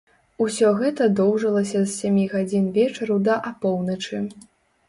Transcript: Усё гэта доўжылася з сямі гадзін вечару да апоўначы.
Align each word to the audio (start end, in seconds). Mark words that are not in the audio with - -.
Усё 0.45 0.69
гэта 0.79 1.07
доўжылася 1.19 1.83
з 1.83 1.91
сямі 1.99 2.25
гадзін 2.33 2.65
вечару 2.79 3.19
да 3.29 3.37
апоўначы. 3.53 4.27